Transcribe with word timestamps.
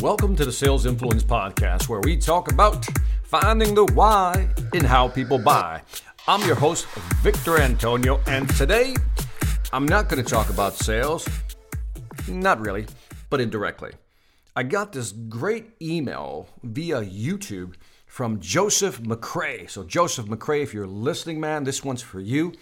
Welcome 0.00 0.36
to 0.36 0.44
the 0.44 0.52
Sales 0.52 0.86
Influence 0.86 1.24
Podcast, 1.24 1.88
where 1.88 1.98
we 1.98 2.16
talk 2.16 2.52
about 2.52 2.86
finding 3.24 3.74
the 3.74 3.84
why 3.86 4.48
in 4.72 4.84
how 4.84 5.08
people 5.08 5.40
buy. 5.40 5.82
I'm 6.28 6.40
your 6.46 6.54
host, 6.54 6.86
Victor 7.20 7.58
Antonio, 7.60 8.20
and 8.28 8.48
today 8.54 8.94
I'm 9.72 9.86
not 9.86 10.08
going 10.08 10.22
to 10.22 10.30
talk 10.30 10.50
about 10.50 10.74
sales. 10.74 11.28
Not 12.28 12.60
really, 12.60 12.86
but 13.28 13.40
indirectly. 13.40 13.90
I 14.54 14.62
got 14.62 14.92
this 14.92 15.10
great 15.10 15.72
email 15.82 16.48
via 16.62 17.00
YouTube 17.00 17.74
from 18.06 18.38
Joseph 18.38 19.02
McCray. 19.02 19.68
So, 19.68 19.82
Joseph 19.82 20.26
McCray, 20.26 20.62
if 20.62 20.72
you're 20.72 20.86
listening, 20.86 21.40
man, 21.40 21.64
this 21.64 21.82
one's 21.82 22.02
for 22.02 22.20
you. 22.20 22.52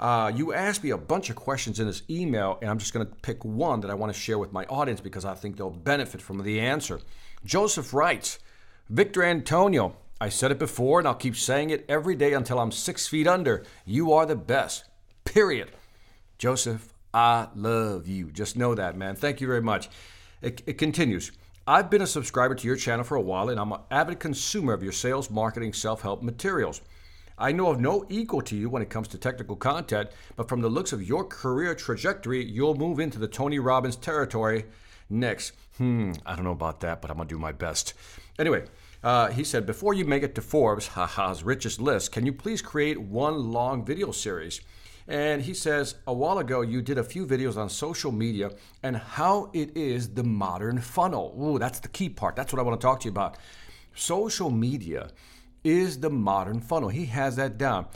Uh, 0.00 0.32
you 0.34 0.54
asked 0.54 0.82
me 0.82 0.90
a 0.90 0.96
bunch 0.96 1.28
of 1.28 1.36
questions 1.36 1.78
in 1.78 1.86
this 1.86 2.02
email, 2.08 2.58
and 2.62 2.70
I'm 2.70 2.78
just 2.78 2.94
going 2.94 3.06
to 3.06 3.14
pick 3.16 3.44
one 3.44 3.80
that 3.82 3.90
I 3.90 3.94
want 3.94 4.12
to 4.12 4.18
share 4.18 4.38
with 4.38 4.50
my 4.50 4.64
audience 4.64 4.98
because 4.98 5.26
I 5.26 5.34
think 5.34 5.58
they'll 5.58 5.68
benefit 5.68 6.22
from 6.22 6.42
the 6.42 6.58
answer. 6.58 7.00
Joseph 7.44 7.92
writes 7.92 8.38
Victor 8.88 9.22
Antonio, 9.22 9.94
I 10.18 10.30
said 10.30 10.52
it 10.52 10.58
before, 10.58 11.00
and 11.00 11.06
I'll 11.06 11.14
keep 11.14 11.36
saying 11.36 11.68
it 11.68 11.84
every 11.86 12.14
day 12.14 12.32
until 12.32 12.58
I'm 12.58 12.72
six 12.72 13.06
feet 13.06 13.26
under. 13.26 13.62
You 13.84 14.12
are 14.14 14.24
the 14.24 14.36
best. 14.36 14.84
Period. 15.26 15.70
Joseph, 16.38 16.94
I 17.12 17.48
love 17.54 18.08
you. 18.08 18.30
Just 18.30 18.56
know 18.56 18.74
that, 18.74 18.96
man. 18.96 19.16
Thank 19.16 19.42
you 19.42 19.46
very 19.46 19.62
much. 19.62 19.90
It, 20.40 20.62
it 20.66 20.78
continues. 20.78 21.30
I've 21.66 21.90
been 21.90 22.02
a 22.02 22.06
subscriber 22.06 22.54
to 22.54 22.66
your 22.66 22.76
channel 22.76 23.04
for 23.04 23.16
a 23.16 23.20
while, 23.20 23.50
and 23.50 23.60
I'm 23.60 23.72
an 23.72 23.80
avid 23.90 24.18
consumer 24.18 24.72
of 24.72 24.82
your 24.82 24.92
sales, 24.92 25.30
marketing, 25.30 25.74
self 25.74 26.00
help 26.00 26.22
materials. 26.22 26.80
I 27.40 27.52
know 27.52 27.70
of 27.70 27.80
no 27.80 28.04
equal 28.10 28.42
to 28.42 28.54
you 28.54 28.68
when 28.68 28.82
it 28.82 28.90
comes 28.90 29.08
to 29.08 29.18
technical 29.18 29.56
content, 29.56 30.10
but 30.36 30.46
from 30.46 30.60
the 30.60 30.68
looks 30.68 30.92
of 30.92 31.02
your 31.02 31.24
career 31.24 31.74
trajectory, 31.74 32.44
you'll 32.44 32.74
move 32.74 33.00
into 33.00 33.18
the 33.18 33.26
Tony 33.26 33.58
Robbins 33.58 33.96
territory 33.96 34.66
next. 35.08 35.52
Hmm, 35.78 36.12
I 36.26 36.36
don't 36.36 36.44
know 36.44 36.50
about 36.50 36.80
that, 36.80 37.00
but 37.00 37.10
I'm 37.10 37.16
gonna 37.16 37.30
do 37.30 37.38
my 37.38 37.52
best. 37.52 37.94
Anyway, 38.38 38.64
uh, 39.02 39.28
he 39.28 39.42
said, 39.42 39.64
before 39.64 39.94
you 39.94 40.04
make 40.04 40.22
it 40.22 40.34
to 40.34 40.42
Forbes, 40.42 40.86
haha's 40.94 41.42
richest 41.42 41.80
list, 41.80 42.12
can 42.12 42.26
you 42.26 42.32
please 42.34 42.60
create 42.60 43.00
one 43.00 43.50
long 43.50 43.86
video 43.86 44.12
series? 44.12 44.60
And 45.08 45.40
he 45.40 45.54
says, 45.54 45.94
a 46.06 46.12
while 46.12 46.38
ago, 46.38 46.60
you 46.60 46.82
did 46.82 46.98
a 46.98 47.02
few 47.02 47.26
videos 47.26 47.56
on 47.56 47.70
social 47.70 48.12
media 48.12 48.50
and 48.82 48.98
how 48.98 49.50
it 49.54 49.74
is 49.74 50.10
the 50.10 50.22
modern 50.22 50.78
funnel. 50.78 51.34
Ooh, 51.42 51.58
that's 51.58 51.80
the 51.80 51.88
key 51.88 52.10
part. 52.10 52.36
That's 52.36 52.52
what 52.52 52.60
I 52.60 52.62
want 52.62 52.78
to 52.78 52.86
talk 52.86 53.00
to 53.00 53.04
you 53.06 53.10
about. 53.10 53.38
Social 53.94 54.50
media 54.50 55.10
is 55.64 56.00
the 56.00 56.10
modern 56.10 56.60
funnel. 56.60 56.88
He 56.88 57.06
has 57.06 57.36
that 57.36 57.58
down. 57.58 57.86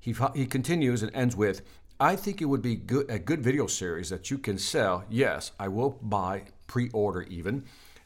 He, 0.00 0.14
he 0.34 0.46
continues 0.46 1.02
and 1.02 1.14
ends 1.14 1.36
with, 1.36 1.62
I 2.00 2.16
think 2.16 2.42
it 2.42 2.46
would 2.46 2.62
be 2.62 2.74
good, 2.74 3.08
a 3.08 3.18
good 3.18 3.42
video 3.42 3.66
series 3.66 4.10
that 4.10 4.30
you 4.30 4.38
can 4.38 4.58
sell. 4.58 5.04
Yes, 5.08 5.52
I 5.58 5.68
will 5.68 5.98
buy, 6.02 6.44
pre 6.66 6.90
order 6.90 7.22
even. 7.22 7.64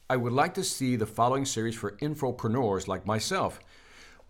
I 0.08 0.16
would 0.16 0.32
like 0.32 0.54
to 0.54 0.64
see 0.64 0.96
the 0.96 1.06
following 1.06 1.44
series 1.44 1.74
for 1.74 1.92
infopreneurs 1.92 2.86
like 2.86 3.06
myself. 3.06 3.58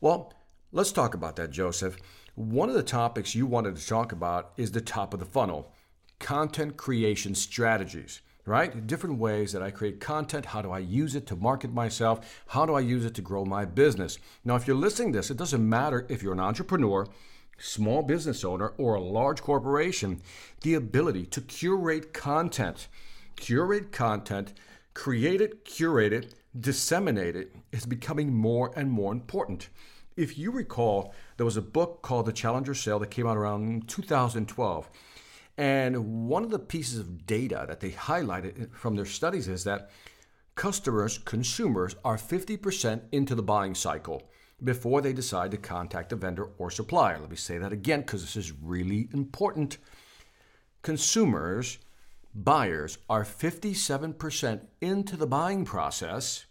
Well, 0.01 0.33
let's 0.73 0.93
talk 0.93 1.15
about 1.15 1.37
that, 1.37 1.51
Joseph. 1.51 1.97
One 2.35 2.69
of 2.69 2.75
the 2.75 2.83
topics 2.83 3.35
you 3.35 3.47
wanted 3.47 3.77
to 3.77 3.87
talk 3.87 4.13
about 4.13 4.53
is 4.57 4.71
the 4.71 4.81
top 4.81 5.13
of 5.13 5.21
the 5.21 5.27
funnel 5.27 5.73
content 6.19 6.77
creation 6.77 7.35
strategies 7.35 8.23
right? 8.47 8.87
Different 8.87 9.19
ways 9.19 9.53
that 9.53 9.63
I 9.63 9.71
create 9.71 10.01
content. 10.01 10.47
How 10.47 10.63
do 10.63 10.71
I 10.71 10.79
use 10.79 11.15
it 11.17 11.27
to 11.27 11.37
market 11.37 11.73
myself? 11.75 12.43
How 12.49 12.65
do 12.65 12.75
I 12.75 12.81
use 12.81 13.05
it 13.05 13.15
to 13.15 13.23
grow 13.23 13.45
my 13.45 13.65
business? 13.65 14.19
Now, 14.45 14.55
if 14.55 14.67
you're 14.67 14.77
listening 14.77 15.13
this, 15.13 15.31
it 15.31 15.37
doesn't 15.37 15.69
matter 15.69 16.07
if 16.09 16.23
you're 16.23 16.33
an 16.33 16.41
entrepreneur, 16.41 17.07
small 17.59 18.03
business 18.03 18.45
owner, 18.45 18.73
or 18.79 18.95
a 18.95 19.01
large 19.01 19.43
corporation, 19.43 20.23
the 20.63 20.75
ability 20.75 21.27
to 21.27 21.41
curate 21.41 22.15
content, 22.15 22.87
curate 23.35 23.91
content, 23.91 24.55
create 24.95 25.41
it, 25.41 25.65
curate 25.65 26.13
it, 26.13 26.35
disseminate 26.59 27.37
it 27.37 27.55
is 27.73 27.85
becoming 27.85 28.33
more 28.33 28.73
and 28.77 28.91
more 28.91 29.13
important. 29.13 29.69
If 30.17 30.39
you 30.39 30.51
recall, 30.51 31.13
there 31.37 31.45
was 31.45 31.59
a 31.59 31.63
book 31.63 32.01
called 32.01 32.25
The 32.25 32.33
Challenger 32.33 32.75
Sale 32.75 33.01
that 33.01 33.11
came 33.11 33.27
out 33.27 33.37
around 33.37 33.89
2012. 33.89 34.89
And 35.59 36.29
one 36.29 36.45
of 36.45 36.51
the 36.51 36.59
pieces 36.59 36.99
of 36.99 37.27
data 37.27 37.65
that 37.69 37.81
they 37.81 37.91
highlighted 37.91 38.75
from 38.75 38.95
their 38.97 39.07
studies 39.07 39.49
is 39.49 39.65
that 39.65 39.91
customers, 40.55 41.19
consumers, 41.19 41.97
are 42.05 42.17
50% 42.17 43.03
into 43.13 43.35
the 43.35 43.43
buying 43.43 43.75
cycle 43.75 44.29
before 44.63 45.01
they 45.01 45.13
decide 45.13 45.51
to 45.51 45.57
contact 45.57 46.13
a 46.13 46.17
vendor 46.17 46.51
or 46.59 46.71
supplier. 46.71 47.19
Let 47.19 47.31
me 47.31 47.37
say 47.37 47.59
that 47.59 47.73
again 47.73 48.01
because 48.01 48.23
this 48.23 48.37
is 48.37 48.53
really 48.53 49.09
important. 49.13 49.79
Consumers, 50.83 51.79
buyers, 52.35 52.99
are 53.09 53.25
57% 53.25 54.61
into 54.81 55.17
the 55.17 55.27
buying 55.27 55.65
process 55.65 56.47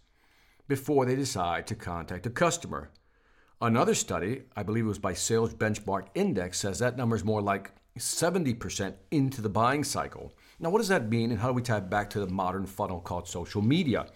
before 0.68 1.04
they 1.06 1.16
decide 1.16 1.66
to 1.68 1.74
contact 1.74 2.26
a 2.26 2.30
customer. 2.30 2.90
Another 3.60 3.94
study, 3.94 4.42
I 4.54 4.62
believe 4.62 4.84
it 4.84 4.88
was 4.88 4.98
by 4.98 5.14
Sales 5.14 5.54
Benchmark 5.54 6.08
Index, 6.14 6.58
says 6.58 6.78
that 6.80 6.96
number 6.96 7.16
is 7.16 7.24
more 7.24 7.40
like 7.40 7.70
70% 7.96 8.94
into 9.10 9.40
the 9.40 9.48
buying 9.48 9.84
cycle. 9.84 10.32
Now, 10.58 10.70
what 10.70 10.78
does 10.78 10.88
that 10.88 11.08
mean, 11.08 11.30
and 11.30 11.40
how 11.40 11.48
do 11.48 11.54
we 11.54 11.62
tie 11.62 11.80
back 11.80 12.10
to 12.10 12.20
the 12.20 12.28
modern 12.28 12.66
funnel 12.66 13.00
called 13.00 13.28
social 13.28 13.62
media? 13.62 14.06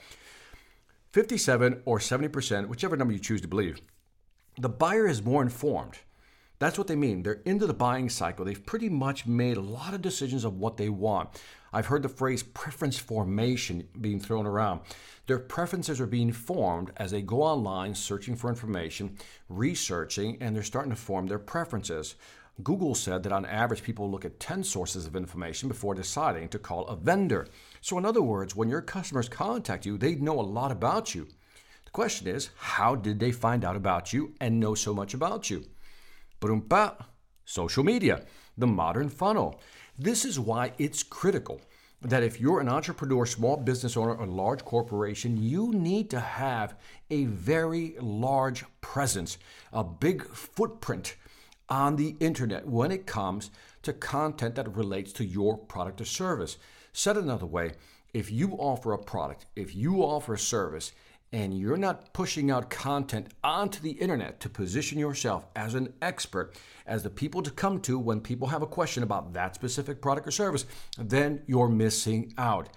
57 1.12 1.82
or 1.84 1.98
70%, 1.98 2.68
whichever 2.68 2.96
number 2.96 3.12
you 3.12 3.18
choose 3.18 3.40
to 3.40 3.48
believe, 3.48 3.80
the 4.58 4.68
buyer 4.68 5.06
is 5.06 5.22
more 5.22 5.42
informed. 5.42 5.98
That's 6.60 6.76
what 6.76 6.88
they 6.88 6.96
mean. 6.96 7.22
They're 7.22 7.40
into 7.46 7.66
the 7.66 7.72
buying 7.72 8.10
cycle. 8.10 8.44
They've 8.44 8.66
pretty 8.66 8.90
much 8.90 9.26
made 9.26 9.56
a 9.56 9.62
lot 9.62 9.94
of 9.94 10.02
decisions 10.02 10.44
of 10.44 10.58
what 10.58 10.76
they 10.76 10.90
want. 10.90 11.30
I've 11.72 11.86
heard 11.86 12.02
the 12.02 12.08
phrase 12.08 12.42
preference 12.42 12.98
formation 12.98 13.88
being 13.98 14.20
thrown 14.20 14.46
around. 14.46 14.80
Their 15.26 15.38
preferences 15.38 16.00
are 16.00 16.06
being 16.06 16.32
formed 16.32 16.92
as 16.96 17.12
they 17.12 17.22
go 17.22 17.42
online 17.42 17.94
searching 17.94 18.36
for 18.36 18.50
information, 18.50 19.16
researching, 19.48 20.36
and 20.40 20.54
they're 20.54 20.62
starting 20.62 20.90
to 20.90 20.96
form 20.96 21.28
their 21.28 21.38
preferences. 21.38 22.14
Google 22.64 22.94
said 22.94 23.22
that 23.22 23.32
on 23.32 23.44
average, 23.46 23.82
people 23.82 24.10
look 24.10 24.24
at 24.24 24.40
10 24.40 24.64
sources 24.64 25.06
of 25.06 25.16
information 25.16 25.68
before 25.68 25.94
deciding 25.94 26.48
to 26.48 26.58
call 26.58 26.86
a 26.86 26.96
vendor. 26.96 27.46
So, 27.80 27.98
in 27.98 28.04
other 28.04 28.22
words, 28.22 28.56
when 28.56 28.68
your 28.68 28.82
customers 28.82 29.28
contact 29.28 29.86
you, 29.86 29.96
they 29.96 30.14
know 30.14 30.40
a 30.40 30.42
lot 30.42 30.72
about 30.72 31.14
you. 31.14 31.28
The 31.84 31.90
question 31.90 32.26
is, 32.28 32.50
how 32.56 32.94
did 32.94 33.18
they 33.18 33.32
find 33.32 33.64
out 33.64 33.76
about 33.76 34.12
you 34.12 34.34
and 34.40 34.60
know 34.60 34.74
so 34.74 34.94
much 34.94 35.14
about 35.14 35.50
you? 35.50 35.64
Brumpa, 36.40 37.04
social 37.44 37.84
media, 37.84 38.24
the 38.56 38.66
modern 38.66 39.08
funnel. 39.08 39.60
This 39.98 40.24
is 40.24 40.38
why 40.38 40.72
it's 40.78 41.02
critical 41.02 41.60
that 42.02 42.22
if 42.22 42.40
you're 42.40 42.60
an 42.60 42.68
entrepreneur, 42.68 43.26
small 43.26 43.56
business 43.56 43.96
owner, 43.96 44.14
or 44.14 44.26
large 44.26 44.64
corporation, 44.64 45.42
you 45.42 45.72
need 45.72 46.08
to 46.10 46.20
have 46.20 46.74
a 47.10 47.24
very 47.24 47.96
large 48.00 48.64
presence, 48.80 49.36
a 49.72 49.84
big 49.84 50.26
footprint 50.28 51.16
on 51.70 51.96
the 51.96 52.16
internet 52.20 52.66
when 52.66 52.90
it 52.90 53.06
comes 53.06 53.50
to 53.82 53.92
content 53.92 54.56
that 54.56 54.76
relates 54.76 55.12
to 55.14 55.24
your 55.24 55.56
product 55.56 56.00
or 56.00 56.04
service. 56.04 56.58
Said 56.92 57.16
another 57.16 57.46
way, 57.46 57.72
if 58.12 58.30
you 58.30 58.52
offer 58.54 58.92
a 58.92 58.98
product, 58.98 59.46
if 59.54 59.74
you 59.74 60.02
offer 60.02 60.34
a 60.34 60.38
service, 60.38 60.92
and 61.32 61.56
you're 61.56 61.76
not 61.76 62.12
pushing 62.12 62.50
out 62.50 62.70
content 62.70 63.28
onto 63.44 63.80
the 63.80 63.92
internet 63.92 64.40
to 64.40 64.48
position 64.48 64.98
yourself 64.98 65.46
as 65.54 65.74
an 65.74 65.92
expert, 66.02 66.56
as 66.86 67.02
the 67.02 67.10
people 67.10 67.40
to 67.42 67.50
come 67.52 67.80
to 67.80 67.98
when 67.98 68.20
people 68.20 68.48
have 68.48 68.62
a 68.62 68.66
question 68.66 69.02
about 69.02 69.32
that 69.32 69.54
specific 69.54 70.02
product 70.02 70.26
or 70.26 70.32
service, 70.32 70.66
then 70.98 71.42
you're 71.46 71.68
missing 71.68 72.34
out. 72.36 72.68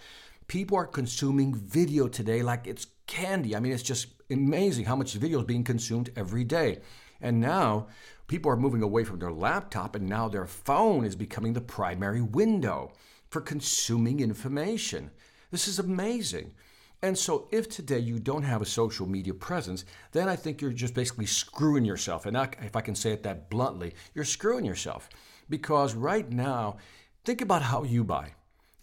People 0.47 0.77
are 0.77 0.85
consuming 0.85 1.55
video 1.55 2.07
today 2.07 2.43
like 2.43 2.67
it's 2.67 2.87
candy. 3.07 3.55
I 3.55 3.59
mean, 3.59 3.71
it's 3.71 3.81
just 3.81 4.07
amazing 4.29 4.85
how 4.85 4.95
much 4.95 5.13
video 5.13 5.39
is 5.39 5.45
being 5.45 5.63
consumed 5.63 6.11
every 6.15 6.43
day. 6.43 6.79
And 7.21 7.39
now 7.39 7.87
people 8.27 8.51
are 8.51 8.57
moving 8.57 8.81
away 8.81 9.03
from 9.03 9.19
their 9.19 9.31
laptop, 9.31 9.95
and 9.95 10.07
now 10.07 10.27
their 10.27 10.45
phone 10.45 11.05
is 11.05 11.15
becoming 11.15 11.53
the 11.53 11.61
primary 11.61 12.21
window 12.21 12.91
for 13.29 13.41
consuming 13.41 14.19
information. 14.19 15.11
This 15.51 15.67
is 15.67 15.79
amazing. 15.79 16.53
And 17.01 17.17
so, 17.17 17.49
if 17.51 17.67
today 17.67 17.99
you 17.99 18.17
don't 18.17 18.43
have 18.43 18.61
a 18.61 18.65
social 18.65 19.05
media 19.05 19.33
presence, 19.33 19.83
then 20.13 20.29
I 20.29 20.37
think 20.37 20.61
you're 20.61 20.71
just 20.71 20.93
basically 20.93 21.25
screwing 21.25 21.83
yourself. 21.83 22.25
And 22.25 22.37
if 22.61 22.77
I 22.77 22.81
can 22.81 22.95
say 22.95 23.11
it 23.11 23.23
that 23.23 23.49
bluntly, 23.49 23.93
you're 24.13 24.23
screwing 24.23 24.63
yourself. 24.63 25.09
Because 25.49 25.95
right 25.95 26.31
now, 26.31 26.77
think 27.25 27.41
about 27.41 27.61
how 27.61 27.83
you 27.83 28.05
buy. 28.05 28.31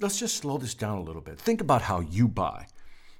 Let's 0.01 0.19
just 0.19 0.37
slow 0.37 0.59
this 0.59 0.75
down 0.75 0.99
a 0.99 1.03
little 1.03 1.23
bit. 1.23 1.39
Think 1.39 1.63
about 1.63 1.83
how 1.83 2.01
you 2.01 2.29
buy. 2.29 2.67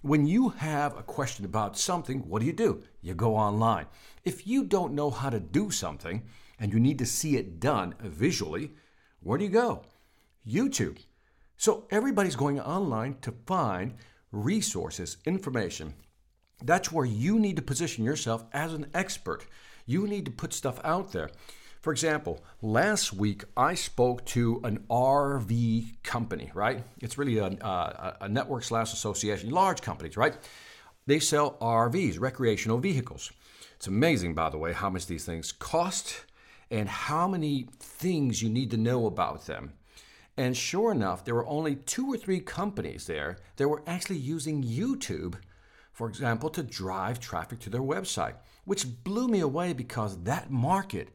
When 0.03 0.27
you 0.27 0.49
have 0.49 0.97
a 0.97 1.03
question 1.03 1.45
about 1.45 1.79
something, 1.79 2.21
what 2.27 2.41
do 2.41 2.47
you 2.47 2.55
do? 2.55 2.83
You 3.03 3.13
go 3.13 3.37
online. 3.37 3.85
If 4.25 4.47
you 4.47 4.65
don't 4.65 4.95
know 4.95 5.11
how 5.11 5.29
to 5.29 5.39
do 5.39 5.71
something 5.71 6.23
and 6.59 6.73
you 6.73 6.81
need 6.81 6.99
to 7.01 7.07
see 7.07 7.37
it 7.37 7.61
done 7.61 7.95
visually, 8.01 8.73
where 9.21 9.37
do 9.37 9.45
you 9.45 9.51
go? 9.51 9.83
YouTube. 10.49 10.97
So 11.59 11.87
everybody's 11.91 12.35
going 12.35 12.59
online 12.59 13.19
to 13.21 13.35
find 13.45 13.95
resources, 14.33 15.19
information. 15.27 15.93
That's 16.63 16.91
where 16.91 17.05
you 17.05 17.39
need 17.39 17.57
to 17.57 17.63
position 17.63 18.03
yourself 18.03 18.47
as 18.55 18.73
an 18.73 18.87
expert. 18.95 19.45
You 19.85 20.07
need 20.07 20.25
to 20.25 20.31
put 20.31 20.55
stuff 20.55 20.81
out 20.83 21.13
there. 21.13 21.31
For 21.81 21.93
example, 21.93 22.45
last 22.61 23.15
week 23.15 23.45
I 23.57 23.73
spoke 23.73 24.27
to 24.27 24.61
an 24.65 24.85
RV 24.91 26.03
company, 26.03 26.51
right? 26.53 26.85
It's 27.01 27.17
really 27.17 27.39
a, 27.39 27.47
a, 27.47 28.17
a 28.21 28.29
network 28.29 28.65
slash 28.65 28.93
association, 28.93 29.49
large 29.49 29.81
companies, 29.81 30.17
right? 30.17 30.37
They 31.07 31.21
sell 31.21 31.53
RVs, 31.55 32.21
recreational 32.21 32.79
vehicles. 32.79 33.33
It's 33.77 33.87
amazing, 33.87 34.35
by 34.35 34.51
the 34.51 34.59
way, 34.59 34.75
how 34.75 34.91
much 34.91 35.07
these 35.07 35.25
things 35.25 35.53
cost 35.53 36.27
and 36.71 36.87
how 36.87 37.27
many 37.27 37.67
things 37.79 38.43
you 38.43 38.51
need 38.51 38.71
to 38.73 38.77
know 38.77 39.07
about 39.07 39.47
them. 39.47 39.73
And 40.37 40.55
sure 40.55 40.93
enough, 40.93 41.25
there 41.25 41.35
were 41.35 41.47
only 41.47 41.77
two 41.77 42.13
or 42.13 42.19
three 42.19 42.41
companies 42.41 43.07
there 43.07 43.39
that 43.57 43.69
were 43.69 43.83
actually 43.87 44.19
using 44.19 44.63
YouTube, 44.63 45.37
for 45.95 46.09
example, 46.09 46.51
to 46.51 46.63
drive 46.63 47.21
traffic 47.21 47.59
to 47.61 47.71
their 47.71 47.81
website, 47.81 48.35
which 48.67 49.03
blew 49.03 49.29
me 49.29 49.41
away 49.41 49.73
because 49.73 50.23
that 50.25 50.51
market 50.51 51.09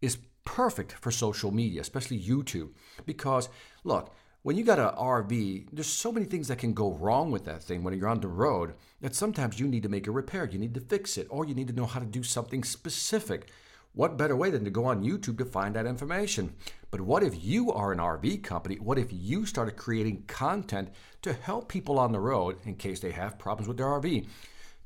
is 0.00 0.18
perfect 0.44 0.92
for 0.92 1.10
social 1.10 1.50
media, 1.50 1.80
especially 1.80 2.18
YouTube. 2.20 2.70
Because, 3.06 3.48
look, 3.84 4.14
when 4.42 4.56
you 4.56 4.64
got 4.64 4.78
an 4.78 4.94
RV, 4.94 5.68
there's 5.70 5.86
so 5.86 6.10
many 6.10 6.24
things 6.24 6.48
that 6.48 6.58
can 6.58 6.72
go 6.72 6.92
wrong 6.92 7.30
with 7.30 7.44
that 7.44 7.62
thing 7.62 7.82
when 7.82 7.92
you're 7.92 8.08
on 8.08 8.20
the 8.20 8.28
road 8.28 8.74
that 9.02 9.14
sometimes 9.14 9.60
you 9.60 9.68
need 9.68 9.82
to 9.82 9.88
make 9.90 10.06
a 10.06 10.10
repair, 10.10 10.46
you 10.46 10.58
need 10.58 10.74
to 10.74 10.80
fix 10.80 11.18
it, 11.18 11.26
or 11.28 11.44
you 11.44 11.54
need 11.54 11.68
to 11.68 11.74
know 11.74 11.86
how 11.86 12.00
to 12.00 12.06
do 12.06 12.22
something 12.22 12.64
specific. 12.64 13.50
What 13.92 14.16
better 14.16 14.36
way 14.36 14.50
than 14.50 14.64
to 14.64 14.70
go 14.70 14.86
on 14.86 15.04
YouTube 15.04 15.36
to 15.38 15.44
find 15.44 15.74
that 15.74 15.84
information? 15.84 16.54
But 16.90 17.00
what 17.00 17.22
if 17.22 17.44
you 17.44 17.70
are 17.72 17.92
an 17.92 17.98
RV 17.98 18.42
company? 18.42 18.76
What 18.76 18.98
if 18.98 19.08
you 19.12 19.44
started 19.44 19.76
creating 19.76 20.24
content 20.26 20.90
to 21.22 21.32
help 21.32 21.68
people 21.68 21.98
on 21.98 22.12
the 22.12 22.20
road 22.20 22.56
in 22.64 22.76
case 22.76 23.00
they 23.00 23.10
have 23.10 23.38
problems 23.38 23.68
with 23.68 23.76
their 23.76 23.86
RV? 23.86 24.26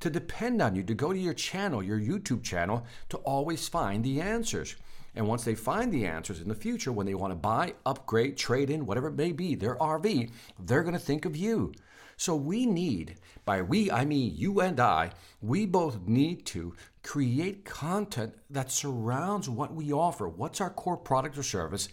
To 0.00 0.10
depend 0.10 0.60
on 0.60 0.74
you, 0.74 0.82
to 0.82 0.94
go 0.94 1.12
to 1.12 1.18
your 1.18 1.34
channel, 1.34 1.82
your 1.82 2.00
YouTube 2.00 2.42
channel, 2.42 2.86
to 3.10 3.18
always 3.18 3.68
find 3.68 4.02
the 4.02 4.20
answers. 4.20 4.74
And 5.16 5.28
once 5.28 5.44
they 5.44 5.54
find 5.54 5.92
the 5.92 6.06
answers 6.06 6.40
in 6.40 6.48
the 6.48 6.54
future, 6.54 6.92
when 6.92 7.06
they 7.06 7.14
want 7.14 7.30
to 7.30 7.36
buy, 7.36 7.74
upgrade, 7.86 8.36
trade 8.36 8.70
in, 8.70 8.86
whatever 8.86 9.08
it 9.08 9.16
may 9.16 9.32
be, 9.32 9.54
their 9.54 9.76
RV, 9.76 10.30
they're 10.58 10.82
going 10.82 10.94
to 10.94 10.98
think 10.98 11.24
of 11.24 11.36
you. 11.36 11.72
So 12.16 12.36
we 12.36 12.66
need, 12.66 13.16
by 13.44 13.62
we, 13.62 13.90
I 13.90 14.04
mean 14.04 14.32
you 14.36 14.60
and 14.60 14.78
I, 14.78 15.10
we 15.40 15.66
both 15.66 16.06
need 16.06 16.46
to 16.46 16.74
create 17.02 17.64
content 17.64 18.34
that 18.50 18.70
surrounds 18.70 19.48
what 19.48 19.74
we 19.74 19.92
offer. 19.92 20.28
What's 20.28 20.60
our 20.60 20.70
core 20.70 20.96
product 20.96 21.36
or 21.38 21.42
service? 21.42 21.88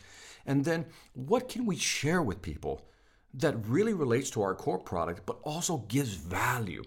And 0.45 0.63
then 0.63 0.85
what 1.13 1.49
can 1.49 1.65
we 1.65 1.75
share 1.75 2.21
with 2.21 2.41
people 2.41 2.85
that 3.33 3.65
really 3.67 3.93
relates 3.93 4.29
to 4.31 4.41
our 4.41 4.55
core 4.55 4.79
product, 4.79 5.25
but 5.25 5.39
also 5.43 5.77
gives 5.87 6.13
value? 6.13 6.83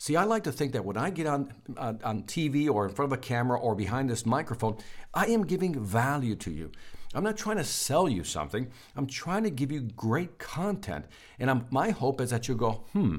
See, 0.00 0.14
I 0.14 0.22
like 0.22 0.44
to 0.44 0.52
think 0.52 0.72
that 0.72 0.84
when 0.84 0.96
I 0.96 1.10
get 1.10 1.26
on, 1.26 1.52
on, 1.76 2.00
on 2.04 2.22
TV 2.22 2.70
or 2.70 2.86
in 2.86 2.94
front 2.94 3.12
of 3.12 3.18
a 3.18 3.20
camera 3.20 3.58
or 3.58 3.74
behind 3.74 4.08
this 4.08 4.24
microphone, 4.24 4.76
I 5.12 5.26
am 5.26 5.44
giving 5.44 5.78
value 5.78 6.36
to 6.36 6.52
you. 6.52 6.70
I'm 7.14 7.24
not 7.24 7.36
trying 7.36 7.56
to 7.56 7.64
sell 7.64 8.08
you 8.08 8.22
something. 8.22 8.70
I'm 8.94 9.08
trying 9.08 9.42
to 9.42 9.50
give 9.50 9.72
you 9.72 9.80
great 9.80 10.38
content. 10.38 11.06
And 11.40 11.50
I'm, 11.50 11.66
my 11.70 11.90
hope 11.90 12.20
is 12.20 12.30
that 12.30 12.46
you'll 12.46 12.58
go, 12.58 12.84
hmm, 12.92 13.16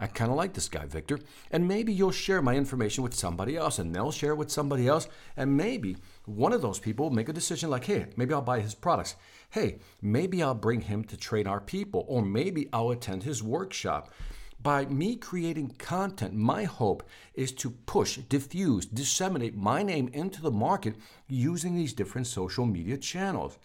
I 0.00 0.06
kind 0.06 0.30
of 0.30 0.36
like 0.38 0.54
this 0.54 0.68
guy, 0.68 0.86
Victor. 0.86 1.18
And 1.50 1.68
maybe 1.68 1.92
you'll 1.92 2.10
share 2.10 2.40
my 2.40 2.54
information 2.54 3.04
with 3.04 3.14
somebody 3.14 3.56
else 3.56 3.78
and 3.78 3.94
they'll 3.94 4.10
share 4.10 4.32
it 4.32 4.36
with 4.36 4.50
somebody 4.50 4.88
else. 4.88 5.08
And 5.36 5.58
maybe 5.58 5.98
one 6.24 6.54
of 6.54 6.62
those 6.62 6.78
people 6.78 7.10
will 7.10 7.16
make 7.16 7.28
a 7.28 7.34
decision 7.34 7.68
like, 7.68 7.84
hey, 7.84 8.06
maybe 8.16 8.32
I'll 8.32 8.40
buy 8.40 8.60
his 8.60 8.74
products. 8.74 9.16
Hey, 9.50 9.78
maybe 10.00 10.42
I'll 10.42 10.54
bring 10.54 10.80
him 10.80 11.04
to 11.04 11.18
train 11.18 11.46
our 11.46 11.60
people. 11.60 12.06
Or 12.08 12.22
maybe 12.22 12.70
I'll 12.72 12.90
attend 12.90 13.24
his 13.24 13.42
workshop. 13.42 14.10
By 14.64 14.86
me 14.86 15.16
creating 15.16 15.74
content, 15.78 16.32
my 16.32 16.64
hope 16.64 17.02
is 17.34 17.52
to 17.52 17.68
push, 17.70 18.16
diffuse, 18.16 18.86
disseminate 18.86 19.54
my 19.54 19.82
name 19.82 20.08
into 20.14 20.40
the 20.40 20.50
market 20.50 20.94
using 21.28 21.76
these 21.76 21.92
different 21.92 22.26
social 22.26 22.64
media 22.64 22.96
channels. 22.96 23.58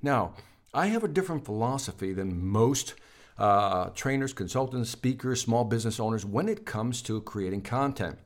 Now, 0.00 0.32
I 0.72 0.86
have 0.86 1.04
a 1.04 1.08
different 1.08 1.44
philosophy 1.44 2.14
than 2.14 2.42
most 2.42 2.94
uh, 3.36 3.90
trainers, 3.90 4.32
consultants, 4.32 4.88
speakers, 4.88 5.42
small 5.42 5.64
business 5.64 6.00
owners 6.00 6.24
when 6.24 6.48
it 6.48 6.64
comes 6.64 7.02
to 7.02 7.20
creating 7.20 7.60
content. 7.60 8.18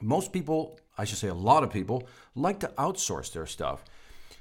Most 0.00 0.32
people, 0.32 0.80
I 0.96 1.04
should 1.04 1.18
say 1.18 1.28
a 1.28 1.34
lot 1.34 1.64
of 1.64 1.70
people, 1.70 2.08
like 2.34 2.60
to 2.60 2.72
outsource 2.78 3.30
their 3.30 3.44
stuff. 3.44 3.84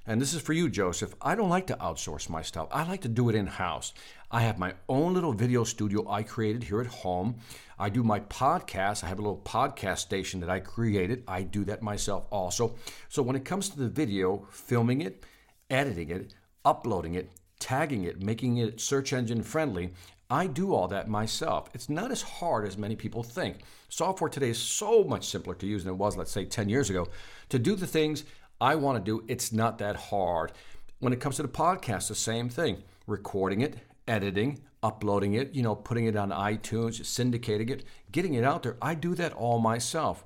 And 0.10 0.22
this 0.22 0.34
is 0.34 0.42
for 0.42 0.54
you, 0.54 0.70
Joseph. 0.70 1.14
I 1.22 1.36
don't 1.36 1.50
like 1.50 1.68
to 1.68 1.76
outsource 1.76 2.30
my 2.30 2.42
stuff. 2.42 2.70
I 2.72 2.88
like 2.88 3.02
to 3.02 3.10
do 3.10 3.28
it 3.28 3.36
in 3.36 3.46
house. 3.46 3.94
I 4.32 4.40
have 4.40 4.58
my 4.58 4.74
own 4.88 5.14
little 5.14 5.34
video 5.34 5.66
studio 5.66 6.10
I 6.10 6.24
created 6.24 6.64
here 6.64 6.80
at 6.80 6.88
home. 6.88 7.36
I 7.78 7.90
do 7.90 8.04
my 8.04 8.22
podcast. 8.22 9.04
I 9.04 9.08
have 9.08 9.20
a 9.20 9.22
little 9.22 9.42
podcast 9.44 9.98
station 9.98 10.40
that 10.40 10.50
I 10.50 10.62
created. 10.62 11.26
I 11.28 11.42
do 11.42 11.66
that 11.66 11.82
myself 11.82 12.26
also. 12.32 12.76
So 13.10 13.22
when 13.22 13.36
it 13.36 13.44
comes 13.44 13.68
to 13.68 13.78
the 13.78 13.90
video, 13.90 14.48
filming 14.50 15.02
it, 15.02 15.26
editing 15.70 16.10
it, 16.10 16.34
uploading 16.64 17.16
it, 17.16 17.30
tagging 17.60 18.06
it, 18.06 18.22
making 18.22 18.58
it 18.58 18.80
search 18.80 19.12
engine 19.12 19.44
friendly, 19.44 19.94
I 20.30 20.48
do 20.48 20.74
all 20.74 20.88
that 20.88 21.10
myself. 21.10 21.70
It's 21.74 21.90
not 21.90 22.12
as 22.12 22.22
hard 22.22 22.66
as 22.66 22.78
many 22.78 22.96
people 22.96 23.24
think. 23.24 23.58
Software 23.90 24.30
today 24.30 24.50
is 24.50 24.58
so 24.58 25.04
much 25.04 25.28
simpler 25.28 25.56
to 25.56 25.68
use 25.68 25.84
than 25.84 25.94
it 25.94 25.98
was, 25.98 26.16
let's 26.16 26.32
say, 26.32 26.46
10 26.46 26.70
years 26.70 26.90
ago. 26.90 27.08
To 27.50 27.60
do 27.60 27.76
the 27.76 27.88
things 27.88 28.24
I 28.60 28.76
want 28.76 28.98
to 28.98 29.04
do, 29.04 29.24
it's 29.28 29.52
not 29.52 29.78
that 29.78 29.96
hard. 29.96 30.52
When 31.00 31.14
it 31.14 31.20
comes 31.20 31.36
to 31.36 31.44
the 31.44 31.48
podcast, 31.48 32.08
the 32.08 32.16
same 32.16 32.50
thing 32.50 32.84
recording 33.06 33.62
it, 33.62 33.78
editing, 34.08 34.60
uploading 34.82 35.34
it, 35.34 35.54
you 35.54 35.62
know, 35.62 35.76
putting 35.76 36.06
it 36.06 36.16
on 36.16 36.30
iTunes, 36.30 37.02
syndicating 37.02 37.70
it, 37.70 37.84
getting 38.12 38.34
it 38.34 38.44
out 38.44 38.64
there. 38.64 38.78
I 38.82 38.96
do 38.96 39.14
that 39.16 39.34
all 39.34 39.60
myself. 39.60 40.24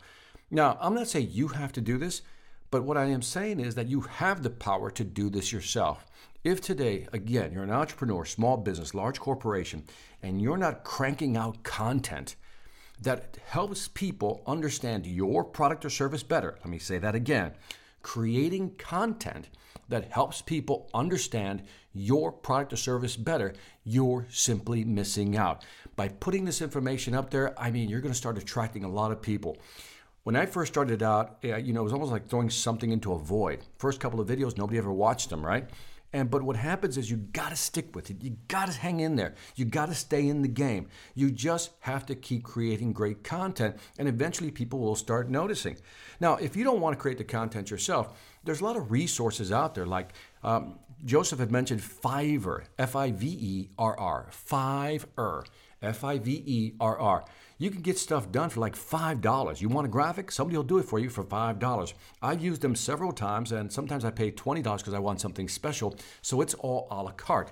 Now, 0.49 0.77
I'm 0.79 0.95
not 0.95 1.07
saying 1.07 1.29
you 1.31 1.49
have 1.49 1.73
to 1.73 1.81
do 1.81 1.97
this, 1.97 2.21
but 2.69 2.83
what 2.83 2.97
I 2.97 3.05
am 3.05 3.21
saying 3.21 3.59
is 3.59 3.75
that 3.75 3.87
you 3.87 4.01
have 4.01 4.43
the 4.43 4.49
power 4.49 4.89
to 4.91 5.03
do 5.03 5.29
this 5.29 5.51
yourself. 5.51 6.05
If 6.43 6.61
today, 6.61 7.07
again, 7.13 7.51
you're 7.51 7.63
an 7.63 7.69
entrepreneur, 7.69 8.25
small 8.25 8.57
business, 8.57 8.95
large 8.95 9.19
corporation, 9.19 9.83
and 10.23 10.41
you're 10.41 10.57
not 10.57 10.83
cranking 10.83 11.37
out 11.37 11.63
content 11.63 12.35
that 13.01 13.37
helps 13.45 13.87
people 13.89 14.41
understand 14.47 15.05
your 15.05 15.43
product 15.43 15.85
or 15.85 15.89
service 15.89 16.23
better, 16.23 16.55
let 16.59 16.69
me 16.69 16.79
say 16.79 16.97
that 16.97 17.15
again 17.15 17.51
creating 18.01 18.75
content 18.77 19.49
that 19.89 20.11
helps 20.11 20.41
people 20.41 20.89
understand 20.93 21.63
your 21.93 22.31
product 22.31 22.73
or 22.73 22.77
service 22.77 23.17
better, 23.17 23.53
you're 23.83 24.25
simply 24.29 24.83
missing 24.83 25.35
out. 25.35 25.65
By 25.95 26.07
putting 26.07 26.45
this 26.45 26.61
information 26.61 27.13
up 27.13 27.29
there, 27.29 27.59
I 27.59 27.71
mean, 27.71 27.89
you're 27.89 28.01
going 28.01 28.13
to 28.13 28.17
start 28.17 28.37
attracting 28.37 28.83
a 28.83 28.89
lot 28.89 29.11
of 29.11 29.21
people. 29.21 29.57
When 30.23 30.35
I 30.35 30.45
first 30.45 30.71
started 30.71 31.03
out, 31.03 31.37
eh, 31.43 31.57
you 31.57 31.73
know, 31.73 31.81
it 31.81 31.85
was 31.85 31.93
almost 31.93 32.11
like 32.11 32.27
throwing 32.29 32.49
something 32.49 32.91
into 32.91 33.13
a 33.13 33.19
void. 33.19 33.59
First 33.77 33.99
couple 33.99 34.21
of 34.21 34.27
videos, 34.27 34.57
nobody 34.57 34.77
ever 34.77 34.93
watched 34.93 35.29
them, 35.29 35.45
right? 35.45 35.69
And 36.13 36.29
but 36.29 36.43
what 36.43 36.57
happens 36.57 36.97
is 36.97 37.09
you 37.09 37.17
got 37.17 37.49
to 37.49 37.55
stick 37.55 37.95
with 37.95 38.09
it. 38.09 38.21
You 38.21 38.35
got 38.47 38.69
to 38.69 38.77
hang 38.77 38.99
in 38.99 39.15
there. 39.15 39.35
You 39.55 39.65
got 39.65 39.87
to 39.87 39.95
stay 39.95 40.27
in 40.27 40.41
the 40.41 40.47
game. 40.47 40.89
You 41.15 41.31
just 41.31 41.71
have 41.81 42.05
to 42.07 42.15
keep 42.15 42.43
creating 42.43 42.93
great 42.93 43.23
content 43.23 43.77
and 43.97 44.07
eventually 44.07 44.51
people 44.51 44.79
will 44.79 44.95
start 44.95 45.29
noticing. 45.29 45.77
Now, 46.19 46.35
if 46.35 46.55
you 46.55 46.63
don't 46.63 46.81
want 46.81 46.97
to 46.97 47.01
create 47.01 47.17
the 47.17 47.23
content 47.23 47.71
yourself, 47.71 48.17
there's 48.43 48.61
a 48.61 48.65
lot 48.65 48.77
of 48.77 48.91
resources 48.91 49.51
out 49.51 49.75
there 49.75 49.85
like 49.85 50.13
um, 50.43 50.79
Joseph 51.05 51.39
had 51.39 51.51
mentioned 51.51 51.81
Fiverr, 51.81 52.65
F 52.77 52.95
I 52.95 53.11
V 53.11 53.27
E 53.27 53.69
R 53.77 53.97
R, 53.97 54.29
Fiverr, 54.31 55.45
F 55.81 56.03
I 56.03 56.19
V 56.19 56.43
E 56.45 56.73
R 56.79 56.99
R. 56.99 57.25
You 57.57 57.69
can 57.69 57.81
get 57.81 57.99
stuff 57.99 58.31
done 58.31 58.49
for 58.49 58.59
like 58.59 58.75
$5. 58.75 59.61
You 59.61 59.69
want 59.69 59.85
a 59.85 59.89
graphic? 59.89 60.31
Somebody 60.31 60.57
will 60.57 60.63
do 60.63 60.79
it 60.79 60.85
for 60.85 60.97
you 60.97 61.09
for 61.09 61.23
$5. 61.23 61.93
I've 62.21 62.43
used 62.43 62.61
them 62.61 62.75
several 62.75 63.11
times, 63.11 63.51
and 63.51 63.71
sometimes 63.71 64.03
I 64.03 64.09
pay 64.09 64.31
$20 64.31 64.63
because 64.63 64.95
I 64.95 64.99
want 64.99 65.21
something 65.21 65.47
special. 65.47 65.95
So 66.23 66.41
it's 66.41 66.55
all 66.55 66.87
a 66.89 67.03
la 67.03 67.11
carte. 67.11 67.51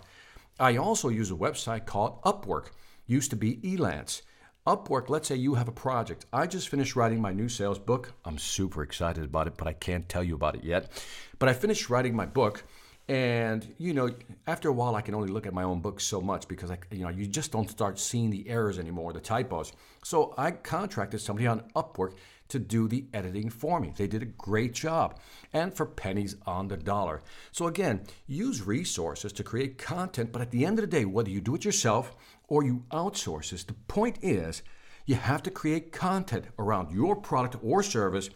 I 0.60 0.78
also 0.78 1.10
use 1.10 1.30
a 1.30 1.36
website 1.36 1.86
called 1.86 2.22
Upwork, 2.24 2.72
used 3.06 3.30
to 3.30 3.36
be 3.36 3.58
Elance. 3.58 4.24
Upwork, 4.68 5.10
let's 5.10 5.28
say 5.28 5.36
you 5.36 5.56
have 5.56 5.68
a 5.68 5.72
project. 5.72 6.26
I 6.34 6.46
just 6.46 6.70
finished 6.70 6.96
writing 6.96 7.22
my 7.22 7.32
new 7.32 7.48
sales 7.48 7.80
book. 7.80 8.14
I'm 8.26 8.38
super 8.38 8.84
excited 8.84 9.24
about 9.24 9.48
it, 9.48 9.58
but 9.58 9.68
I 9.68 9.74
can't 9.74 10.10
tell 10.10 10.24
you 10.24 10.36
about 10.36 10.56
it 10.56 10.64
yet. 10.64 10.92
But 11.40 11.50
I 11.50 11.54
finished 11.54 11.90
writing 11.90 12.16
my 12.16 12.26
book 12.26 12.64
and 13.10 13.74
you 13.80 13.96
know, 13.96 14.12
after 14.46 14.70
a 14.70 14.72
while, 14.72 14.96
I 14.96 15.02
can 15.02 15.16
only 15.16 15.30
look 15.30 15.48
at 15.48 15.54
my 15.54 15.64
own 15.64 15.82
books 15.82 16.04
so 16.04 16.22
much 16.22 16.48
because 16.48 16.70
I, 16.70 16.78
you 16.92 17.04
know, 17.04 17.10
you 17.10 17.26
just 17.26 17.52
don't 17.52 17.70
start 17.70 17.98
seeing 17.98 18.30
the 18.30 18.48
errors 18.48 18.78
anymore, 18.78 19.14
the 19.14 19.20
typos. 19.20 19.74
So 20.04 20.36
I 20.38 20.52
contracted 20.52 21.20
somebody 21.20 21.48
on 21.48 21.64
Upwork 21.76 22.14
to 22.50 22.60
do 22.60 22.88
the 22.88 23.06
editing 23.12 23.50
for 23.50 23.80
me. 23.80 23.94
They 23.98 24.06
did 24.06 24.22
a 24.22 24.28
great 24.28 24.74
job, 24.74 25.20
and 25.54 25.74
for 25.74 25.88
pennies 25.88 26.36
on 26.46 26.68
the 26.68 26.78
dollar. 26.78 27.24
So 27.52 27.66
again, 27.66 28.02
use 28.28 28.62
resources 28.62 29.34
to 29.34 29.44
create 29.44 29.80
content, 29.80 30.32
but 30.32 30.44
at 30.44 30.52
the 30.52 30.64
end 30.64 30.78
of 30.78 30.84
the 30.84 30.98
day, 30.98 31.06
whether 31.06 31.32
you 31.32 31.42
do 31.42 31.56
it 31.56 31.66
yourself 31.66 32.16
or 32.48 32.64
you 32.64 32.84
outsource 32.92 33.50
this, 33.50 33.64
the 33.64 33.74
point 33.74 34.20
is 34.22 34.62
you 35.08 35.16
have 35.16 35.42
to 35.44 35.52
create 35.52 35.92
content 35.92 36.46
around 36.60 36.92
your 36.92 37.16
product 37.16 37.58
or 37.64 37.82
service 37.82 38.30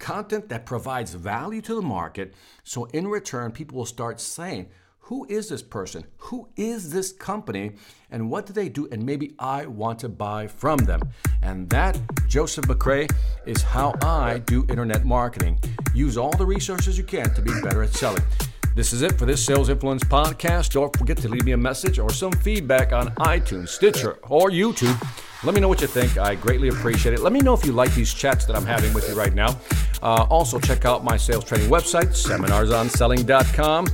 content 0.00 0.48
that 0.48 0.66
provides 0.66 1.14
value 1.14 1.60
to 1.62 1.74
the 1.74 1.82
market. 1.82 2.34
So, 2.64 2.86
in 2.86 3.06
return, 3.06 3.52
people 3.52 3.78
will 3.78 3.86
start 3.86 4.20
saying, 4.20 4.68
who 5.10 5.26
is 5.28 5.48
this 5.48 5.60
person? 5.62 6.04
Who 6.18 6.48
is 6.56 6.92
this 6.92 7.10
company? 7.10 7.72
And 8.12 8.30
what 8.30 8.46
do 8.46 8.52
they 8.52 8.68
do? 8.68 8.88
And 8.92 9.04
maybe 9.04 9.34
I 9.40 9.66
want 9.66 9.98
to 10.00 10.08
buy 10.08 10.46
from 10.46 10.78
them. 10.78 11.00
And 11.42 11.68
that, 11.70 12.00
Joseph 12.28 12.66
McCray, 12.66 13.10
is 13.44 13.60
how 13.60 13.92
I 14.02 14.38
do 14.38 14.64
internet 14.68 15.04
marketing. 15.04 15.58
Use 15.94 16.16
all 16.16 16.30
the 16.36 16.46
resources 16.46 16.96
you 16.96 17.02
can 17.02 17.34
to 17.34 17.42
be 17.42 17.50
better 17.60 17.82
at 17.82 17.92
selling. 17.92 18.22
This 18.76 18.92
is 18.92 19.02
it 19.02 19.18
for 19.18 19.26
this 19.26 19.44
Sales 19.44 19.68
Influence 19.68 20.04
podcast. 20.04 20.70
Don't 20.74 20.96
forget 20.96 21.16
to 21.18 21.28
leave 21.28 21.44
me 21.44 21.52
a 21.52 21.56
message 21.56 21.98
or 21.98 22.10
some 22.10 22.30
feedback 22.30 22.92
on 22.92 23.08
iTunes, 23.16 23.70
Stitcher, 23.70 24.20
or 24.28 24.50
YouTube. 24.50 24.96
Let 25.42 25.56
me 25.56 25.60
know 25.60 25.66
what 25.66 25.80
you 25.80 25.88
think. 25.88 26.18
I 26.18 26.36
greatly 26.36 26.68
appreciate 26.68 27.14
it. 27.14 27.20
Let 27.20 27.32
me 27.32 27.40
know 27.40 27.52
if 27.52 27.66
you 27.66 27.72
like 27.72 27.92
these 27.94 28.14
chats 28.14 28.44
that 28.44 28.54
I'm 28.54 28.64
having 28.64 28.94
with 28.94 29.08
you 29.08 29.16
right 29.16 29.34
now. 29.34 29.58
Uh, 30.02 30.26
also, 30.30 30.58
check 30.58 30.84
out 30.84 31.04
my 31.04 31.16
sales 31.16 31.44
training 31.44 31.68
website, 31.68 32.10
seminarsonselling.com. 32.10 33.86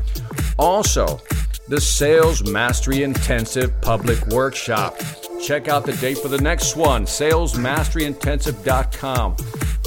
Also, 0.59 1.21
the 1.69 1.81
Sales 1.81 2.45
Mastery 2.49 3.03
Intensive 3.03 3.81
Public 3.81 4.25
Workshop. 4.29 4.97
Check 5.43 5.67
out 5.69 5.85
the 5.85 5.93
date 5.95 6.19
for 6.19 6.29
the 6.29 6.39
next 6.39 6.77
one, 6.77 7.05
salesmasteryintensive.com. 7.05 9.37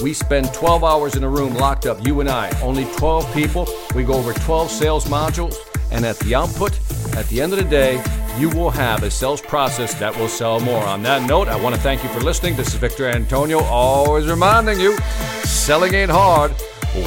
We 0.04 0.14
spend 0.14 0.54
12 0.54 0.84
hours 0.84 1.16
in 1.16 1.24
a 1.24 1.30
room 1.30 1.54
locked 1.56 1.86
up, 1.86 2.06
you 2.06 2.20
and 2.20 2.28
I, 2.30 2.52
only 2.62 2.84
12 2.96 3.34
people. 3.34 3.66
We 3.96 4.04
go 4.04 4.14
over 4.14 4.34
12 4.34 4.70
sales 4.70 5.06
modules, 5.06 5.56
and 5.92 6.06
at 6.06 6.20
the 6.20 6.36
output, 6.36 6.78
at 7.16 7.26
the 7.30 7.42
end 7.42 7.54
of 7.54 7.60
the 7.60 7.66
day, 7.66 8.04
you 8.40 8.50
will 8.50 8.70
have 8.70 9.04
a 9.04 9.12
sales 9.12 9.42
process 9.42 9.94
that 9.96 10.16
will 10.18 10.30
sell 10.30 10.60
more. 10.60 10.84
On 10.84 11.04
that 11.04 11.28
note, 11.28 11.48
I 11.48 11.56
want 11.62 11.76
to 11.76 11.82
thank 11.82 12.04
you 12.04 12.10
for 12.10 12.22
listening. 12.22 12.56
This 12.56 12.70
is 12.70 12.76
Victor 12.76 13.08
Antonio, 13.08 13.60
always 13.60 14.28
reminding 14.28 14.80
you 14.80 14.98
selling 15.44 15.94
ain't 15.94 16.12
hard 16.12 16.52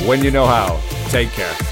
when 0.07 0.23
you 0.23 0.31
know 0.31 0.47
how. 0.47 0.81
Take 1.09 1.31
care. 1.31 1.72